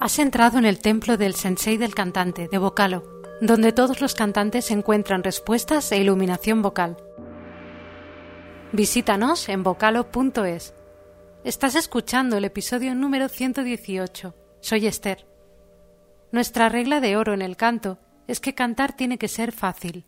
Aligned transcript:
Has 0.00 0.20
entrado 0.20 0.58
en 0.58 0.64
el 0.64 0.78
templo 0.78 1.16
del 1.16 1.34
sensei 1.34 1.76
del 1.76 1.92
cantante, 1.92 2.46
de 2.46 2.58
Vocalo, 2.58 3.02
donde 3.40 3.72
todos 3.72 4.00
los 4.00 4.14
cantantes 4.14 4.70
encuentran 4.70 5.24
respuestas 5.24 5.90
e 5.90 5.98
iluminación 5.98 6.62
vocal. 6.62 6.96
Visítanos 8.70 9.48
en 9.48 9.64
vocalo.es. 9.64 10.72
Estás 11.42 11.74
escuchando 11.74 12.36
el 12.36 12.44
episodio 12.44 12.94
número 12.94 13.28
118. 13.28 14.36
Soy 14.60 14.86
Esther. 14.86 15.26
Nuestra 16.30 16.68
regla 16.68 17.00
de 17.00 17.16
oro 17.16 17.34
en 17.34 17.42
el 17.42 17.56
canto 17.56 17.98
es 18.28 18.38
que 18.38 18.54
cantar 18.54 18.92
tiene 18.92 19.18
que 19.18 19.26
ser 19.26 19.50
fácil. 19.50 20.04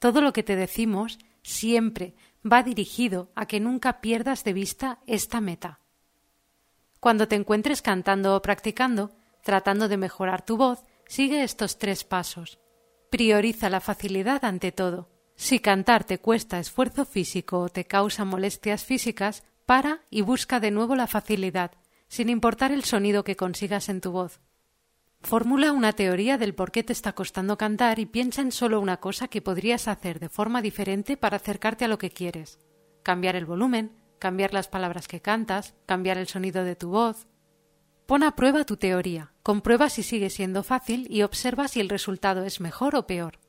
Todo 0.00 0.20
lo 0.20 0.32
que 0.32 0.42
te 0.42 0.56
decimos 0.56 1.18
siempre 1.42 2.16
va 2.44 2.64
dirigido 2.64 3.30
a 3.36 3.46
que 3.46 3.60
nunca 3.60 4.00
pierdas 4.00 4.42
de 4.42 4.52
vista 4.52 4.98
esta 5.06 5.40
meta. 5.40 5.81
Cuando 7.02 7.26
te 7.26 7.34
encuentres 7.34 7.82
cantando 7.82 8.36
o 8.36 8.42
practicando, 8.42 9.10
tratando 9.42 9.88
de 9.88 9.96
mejorar 9.96 10.46
tu 10.46 10.56
voz, 10.56 10.84
sigue 11.08 11.42
estos 11.42 11.76
tres 11.76 12.04
pasos. 12.04 12.60
Prioriza 13.10 13.68
la 13.68 13.80
facilidad 13.80 14.44
ante 14.44 14.70
todo. 14.70 15.10
Si 15.34 15.58
cantar 15.58 16.04
te 16.04 16.18
cuesta 16.18 16.60
esfuerzo 16.60 17.04
físico 17.04 17.58
o 17.58 17.68
te 17.68 17.86
causa 17.86 18.24
molestias 18.24 18.84
físicas, 18.84 19.42
para 19.66 20.02
y 20.10 20.20
busca 20.22 20.60
de 20.60 20.70
nuevo 20.70 20.94
la 20.94 21.08
facilidad, 21.08 21.72
sin 22.06 22.28
importar 22.28 22.70
el 22.70 22.84
sonido 22.84 23.24
que 23.24 23.34
consigas 23.34 23.88
en 23.88 24.00
tu 24.00 24.12
voz. 24.12 24.40
Formula 25.22 25.72
una 25.72 25.94
teoría 25.94 26.38
del 26.38 26.54
por 26.54 26.70
qué 26.70 26.84
te 26.84 26.92
está 26.92 27.14
costando 27.14 27.58
cantar 27.58 27.98
y 27.98 28.06
piensa 28.06 28.42
en 28.42 28.52
solo 28.52 28.78
una 28.78 28.98
cosa 28.98 29.26
que 29.26 29.42
podrías 29.42 29.88
hacer 29.88 30.20
de 30.20 30.28
forma 30.28 30.62
diferente 30.62 31.16
para 31.16 31.38
acercarte 31.38 31.84
a 31.84 31.88
lo 31.88 31.98
que 31.98 32.10
quieres. 32.10 32.60
Cambiar 33.02 33.34
el 33.34 33.44
volumen, 33.44 33.90
cambiar 34.22 34.54
las 34.54 34.68
palabras 34.68 35.08
que 35.08 35.20
cantas, 35.20 35.74
cambiar 35.84 36.16
el 36.16 36.28
sonido 36.28 36.62
de 36.62 36.76
tu 36.76 36.90
voz. 36.90 37.26
Pon 38.06 38.22
a 38.22 38.36
prueba 38.36 38.64
tu 38.64 38.76
teoría, 38.76 39.32
comprueba 39.42 39.90
si 39.90 40.04
sigue 40.04 40.30
siendo 40.30 40.62
fácil 40.62 41.08
y 41.10 41.22
observa 41.22 41.66
si 41.66 41.80
el 41.80 41.88
resultado 41.88 42.44
es 42.44 42.60
mejor 42.60 42.94
o 42.94 43.04
peor. 43.08 43.40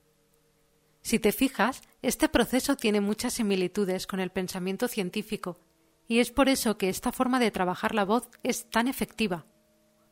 Si 1.04 1.20
te 1.20 1.32
fijas, 1.32 1.84
este 2.02 2.28
proceso 2.28 2.76
tiene 2.76 3.02
muchas 3.02 3.34
similitudes 3.34 4.08
con 4.08 4.20
el 4.20 4.32
pensamiento 4.32 4.88
científico, 4.88 5.60
y 6.08 6.18
es 6.18 6.32
por 6.32 6.50
eso 6.50 6.76
que 6.76 6.90
esta 6.90 7.12
forma 7.12 7.40
de 7.40 7.52
trabajar 7.52 7.94
la 7.94 8.04
voz 8.04 8.28
es 8.42 8.68
tan 8.72 8.88
efectiva. 8.88 9.46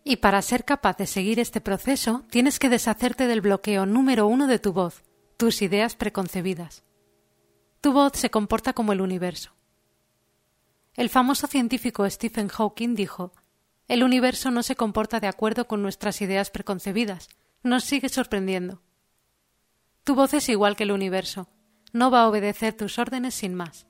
Y 0.03 0.17
para 0.17 0.43
ser 0.43 0.63
capaz 0.63 0.95
de 0.97 1.07
seguir 1.07 1.39
este 1.39 1.59
proceso, 1.59 2.23
tienes 2.29 2.59
que 2.59 2.69
deshacerte 2.69 3.25
del 3.25 3.41
bloqueo 3.41 3.87
número 3.87 4.27
uno 4.27 4.45
de 4.45 4.59
tu 4.59 4.73
voz, 4.73 5.01
tus 5.37 5.63
ideas 5.63 5.95
preconcebidas. 5.95 6.83
Tu 7.81 7.91
voz 7.93 8.11
se 8.13 8.29
comporta 8.29 8.73
como 8.73 8.93
el 8.93 9.01
universo. 9.01 9.55
El 10.95 11.09
famoso 11.09 11.47
científico 11.47 12.09
Stephen 12.09 12.49
Hawking 12.49 12.95
dijo 12.95 13.31
El 13.87 14.03
universo 14.03 14.51
no 14.51 14.61
se 14.61 14.75
comporta 14.75 15.21
de 15.21 15.27
acuerdo 15.27 15.67
con 15.67 15.81
nuestras 15.81 16.21
ideas 16.21 16.51
preconcebidas. 16.51 17.29
Nos 17.63 17.85
sigue 17.85 18.09
sorprendiendo. 18.09 18.81
Tu 20.03 20.15
voz 20.15 20.33
es 20.33 20.49
igual 20.49 20.75
que 20.75 20.83
el 20.83 20.91
universo. 20.91 21.47
No 21.93 22.11
va 22.11 22.23
a 22.23 22.27
obedecer 22.27 22.73
tus 22.73 22.99
órdenes 22.99 23.35
sin 23.35 23.55
más. 23.55 23.87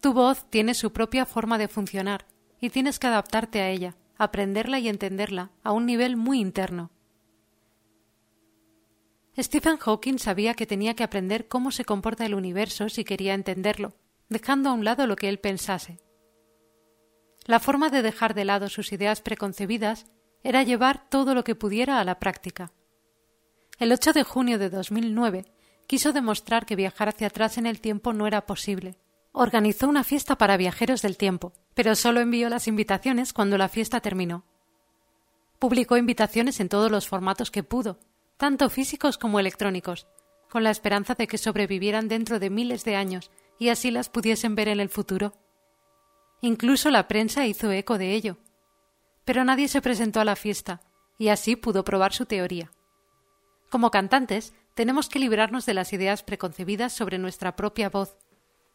Tu 0.00 0.12
voz 0.12 0.48
tiene 0.50 0.74
su 0.74 0.92
propia 0.92 1.24
forma 1.24 1.58
de 1.58 1.68
funcionar 1.68 2.26
y 2.60 2.70
tienes 2.70 2.98
que 2.98 3.06
adaptarte 3.06 3.60
a 3.60 3.68
ella, 3.68 3.96
aprenderla 4.16 4.80
y 4.80 4.88
entenderla 4.88 5.50
a 5.62 5.72
un 5.72 5.86
nivel 5.86 6.16
muy 6.16 6.40
interno. 6.40 6.90
Stephen 9.36 9.76
Hawking 9.76 10.18
sabía 10.18 10.54
que 10.54 10.66
tenía 10.66 10.94
que 10.94 11.04
aprender 11.04 11.46
cómo 11.46 11.70
se 11.70 11.84
comporta 11.84 12.26
el 12.26 12.34
universo 12.34 12.88
si 12.88 13.04
quería 13.04 13.34
entenderlo, 13.34 13.94
dejando 14.28 14.70
a 14.70 14.72
un 14.72 14.84
lado 14.84 15.06
lo 15.06 15.16
que 15.16 15.28
él 15.28 15.38
pensase. 15.38 16.00
La 17.44 17.60
forma 17.60 17.88
de 17.88 18.02
dejar 18.02 18.34
de 18.34 18.44
lado 18.44 18.68
sus 18.68 18.92
ideas 18.92 19.22
preconcebidas 19.22 20.06
era 20.42 20.62
llevar 20.62 21.08
todo 21.08 21.34
lo 21.34 21.44
que 21.44 21.54
pudiera 21.54 21.98
a 21.98 22.04
la 22.04 22.18
práctica. 22.18 22.72
El 23.78 23.92
8 23.92 24.12
de 24.12 24.22
junio 24.22 24.58
de 24.58 24.70
2009 24.70 25.46
quiso 25.86 26.12
demostrar 26.12 26.66
que 26.66 26.76
viajar 26.76 27.08
hacia 27.08 27.28
atrás 27.28 27.56
en 27.58 27.66
el 27.66 27.80
tiempo 27.80 28.12
no 28.12 28.26
era 28.26 28.44
posible. 28.44 28.98
Organizó 29.32 29.88
una 29.88 30.04
fiesta 30.04 30.36
para 30.36 30.56
viajeros 30.56 31.00
del 31.00 31.16
tiempo, 31.16 31.52
pero 31.74 31.94
solo 31.94 32.20
envió 32.20 32.48
las 32.48 32.68
invitaciones 32.68 33.32
cuando 33.32 33.56
la 33.56 33.68
fiesta 33.68 34.00
terminó. 34.00 34.44
Publicó 35.58 35.96
invitaciones 35.96 36.60
en 36.60 36.68
todos 36.68 36.90
los 36.90 37.08
formatos 37.08 37.50
que 37.50 37.62
pudo, 37.62 37.98
tanto 38.36 38.68
físicos 38.68 39.16
como 39.16 39.40
electrónicos, 39.40 40.06
con 40.50 40.62
la 40.62 40.70
esperanza 40.70 41.14
de 41.14 41.26
que 41.26 41.38
sobrevivieran 41.38 42.08
dentro 42.08 42.38
de 42.38 42.50
miles 42.50 42.84
de 42.84 42.96
años 42.96 43.30
y 43.58 43.68
así 43.70 43.90
las 43.90 44.08
pudiesen 44.08 44.54
ver 44.54 44.68
en 44.68 44.80
el 44.80 44.88
futuro. 44.88 45.32
Incluso 46.40 46.90
la 46.90 47.08
prensa 47.08 47.46
hizo 47.46 47.70
eco 47.72 47.98
de 47.98 48.12
ello. 48.12 48.36
Pero 49.24 49.44
nadie 49.44 49.68
se 49.68 49.82
presentó 49.82 50.20
a 50.20 50.24
la 50.24 50.36
fiesta, 50.36 50.80
y 51.18 51.28
así 51.28 51.56
pudo 51.56 51.84
probar 51.84 52.12
su 52.12 52.26
teoría. 52.26 52.70
Como 53.70 53.90
cantantes, 53.90 54.54
tenemos 54.74 55.08
que 55.08 55.18
librarnos 55.18 55.66
de 55.66 55.74
las 55.74 55.92
ideas 55.92 56.22
preconcebidas 56.22 56.92
sobre 56.92 57.18
nuestra 57.18 57.56
propia 57.56 57.90
voz. 57.90 58.16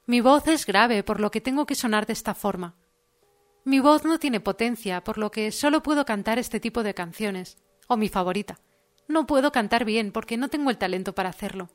Mi 0.05 0.19
voz 0.19 0.47
es 0.47 0.65
grave, 0.65 1.01
por 1.01 1.19
lo 1.19 1.31
que 1.31 1.41
tengo 1.41 1.65
que 1.65 1.75
sonar 1.75 2.05
de 2.05 2.13
esta 2.13 2.35
forma. 2.35 2.75
Mi 3.63 3.79
voz 3.79 4.03
no 4.03 4.19
tiene 4.19 4.41
potencia, 4.41 5.03
por 5.03 5.17
lo 5.17 5.31
que 5.31 5.51
solo 5.53 5.81
puedo 5.81 6.03
cantar 6.03 6.37
este 6.37 6.59
tipo 6.59 6.83
de 6.83 6.93
canciones. 6.93 7.57
O 7.87 7.95
mi 7.95 8.09
favorita. 8.09 8.59
No 9.07 9.25
puedo 9.25 9.51
cantar 9.51 9.85
bien 9.85 10.11
porque 10.11 10.35
no 10.35 10.49
tengo 10.49 10.69
el 10.69 10.77
talento 10.77 11.15
para 11.15 11.29
hacerlo. 11.29 11.69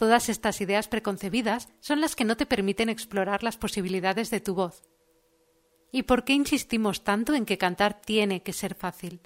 Todas 0.00 0.30
estas 0.30 0.62
ideas 0.62 0.88
preconcebidas 0.88 1.68
son 1.80 2.00
las 2.00 2.16
que 2.16 2.24
no 2.24 2.34
te 2.34 2.46
permiten 2.46 2.88
explorar 2.88 3.42
las 3.42 3.58
posibilidades 3.58 4.30
de 4.30 4.40
tu 4.40 4.54
voz. 4.54 4.82
¿Y 5.92 6.04
por 6.04 6.24
qué 6.24 6.32
insistimos 6.32 7.04
tanto 7.04 7.34
en 7.34 7.44
que 7.44 7.58
cantar 7.58 8.00
tiene 8.00 8.42
que 8.42 8.54
ser 8.54 8.74
fácil? 8.74 9.20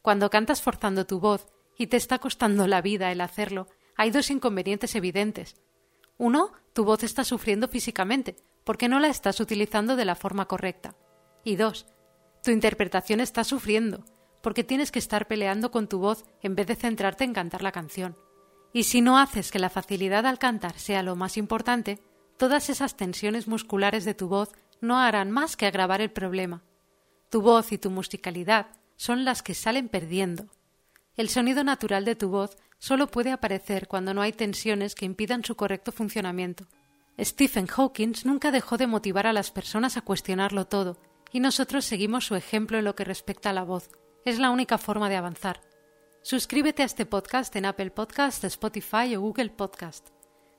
Cuando 0.00 0.30
cantas 0.30 0.62
forzando 0.62 1.06
tu 1.06 1.18
voz 1.18 1.48
y 1.76 1.88
te 1.88 1.96
está 1.96 2.20
costando 2.20 2.68
la 2.68 2.82
vida 2.82 3.10
el 3.10 3.20
hacerlo, 3.20 3.66
hay 3.96 4.12
dos 4.12 4.30
inconvenientes 4.30 4.94
evidentes. 4.94 5.56
Uno, 6.18 6.52
tu 6.72 6.84
voz 6.84 7.02
está 7.02 7.24
sufriendo 7.24 7.66
físicamente, 7.66 8.36
porque 8.62 8.88
no 8.88 9.00
la 9.00 9.08
estás 9.08 9.40
utilizando 9.40 9.96
de 9.96 10.04
la 10.04 10.14
forma 10.14 10.46
correcta. 10.46 10.94
Y 11.42 11.56
dos, 11.56 11.88
tu 12.44 12.52
interpretación 12.52 13.18
está 13.18 13.42
sufriendo, 13.42 14.04
porque 14.40 14.62
tienes 14.62 14.92
que 14.92 15.00
estar 15.00 15.26
peleando 15.26 15.72
con 15.72 15.88
tu 15.88 15.98
voz 15.98 16.24
en 16.42 16.54
vez 16.54 16.68
de 16.68 16.76
centrarte 16.76 17.24
en 17.24 17.32
cantar 17.32 17.62
la 17.62 17.72
canción. 17.72 18.16
Y 18.74 18.82
si 18.82 19.00
no 19.00 19.18
haces 19.18 19.52
que 19.52 19.60
la 19.60 19.70
facilidad 19.70 20.26
al 20.26 20.40
cantar 20.40 20.80
sea 20.80 21.04
lo 21.04 21.14
más 21.14 21.36
importante, 21.36 22.02
todas 22.36 22.68
esas 22.68 22.96
tensiones 22.96 23.46
musculares 23.46 24.04
de 24.04 24.14
tu 24.14 24.26
voz 24.26 24.50
no 24.80 24.98
harán 24.98 25.30
más 25.30 25.56
que 25.56 25.66
agravar 25.66 26.00
el 26.00 26.10
problema. 26.10 26.64
Tu 27.30 27.40
voz 27.40 27.70
y 27.70 27.78
tu 27.78 27.90
musicalidad 27.90 28.66
son 28.96 29.24
las 29.24 29.44
que 29.44 29.54
salen 29.54 29.88
perdiendo. 29.88 30.48
El 31.16 31.28
sonido 31.28 31.62
natural 31.62 32.04
de 32.04 32.16
tu 32.16 32.30
voz 32.30 32.56
solo 32.78 33.06
puede 33.06 33.30
aparecer 33.30 33.86
cuando 33.86 34.12
no 34.12 34.22
hay 34.22 34.32
tensiones 34.32 34.96
que 34.96 35.06
impidan 35.06 35.44
su 35.44 35.54
correcto 35.54 35.92
funcionamiento. 35.92 36.66
Stephen 37.16 37.68
Hawking 37.68 38.14
nunca 38.24 38.50
dejó 38.50 38.76
de 38.76 38.88
motivar 38.88 39.28
a 39.28 39.32
las 39.32 39.52
personas 39.52 39.96
a 39.96 40.00
cuestionarlo 40.00 40.66
todo, 40.66 40.98
y 41.30 41.38
nosotros 41.38 41.84
seguimos 41.84 42.26
su 42.26 42.34
ejemplo 42.34 42.76
en 42.78 42.84
lo 42.84 42.96
que 42.96 43.04
respecta 43.04 43.50
a 43.50 43.52
la 43.52 43.62
voz. 43.62 43.88
Es 44.24 44.40
la 44.40 44.50
única 44.50 44.78
forma 44.78 45.08
de 45.08 45.14
avanzar. 45.14 45.60
Suscríbete 46.24 46.80
a 46.80 46.86
este 46.86 47.04
podcast 47.04 47.54
en 47.54 47.66
Apple 47.66 47.90
Podcast, 47.90 48.42
Spotify 48.44 49.14
o 49.14 49.20
Google 49.20 49.50
Podcast. 49.50 50.08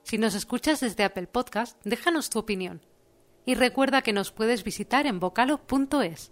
Si 0.04 0.16
nos 0.16 0.36
escuchas 0.36 0.78
desde 0.78 1.02
Apple 1.02 1.26
Podcast, 1.26 1.76
déjanos 1.84 2.30
tu 2.30 2.38
opinión. 2.38 2.86
Y 3.44 3.56
recuerda 3.56 4.02
que 4.02 4.12
nos 4.12 4.30
puedes 4.30 4.62
visitar 4.62 5.08
en 5.08 5.18
vocalo.es. 5.18 6.30